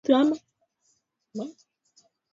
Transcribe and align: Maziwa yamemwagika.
Maziwa 0.03 0.19
yamemwagika. 0.19 1.63